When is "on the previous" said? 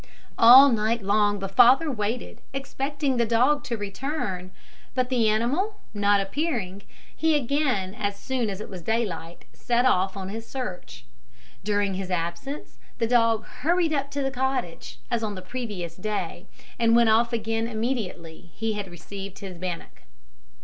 15.21-15.95